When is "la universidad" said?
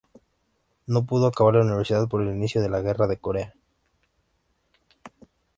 1.53-2.07